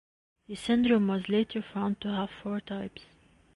[0.47, 3.03] The syndrome was later found to have four types.